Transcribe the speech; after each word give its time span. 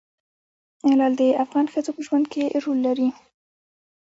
لعل 0.97 1.13
د 1.19 1.21
افغان 1.43 1.65
ښځو 1.73 1.91
په 1.95 2.01
ژوند 2.07 2.25
کې 2.33 2.43
رول 2.63 2.79
لري. 2.87 3.09